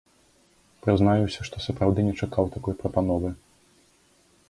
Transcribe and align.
Прызнаюся, 0.85 1.39
што 1.51 1.55
сапраўды 1.67 1.99
не 2.09 2.17
чакаў 2.25 2.51
такой 2.59 2.73
прапановы. 2.83 3.29